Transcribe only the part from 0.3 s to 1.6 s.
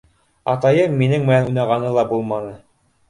Атайым минең менән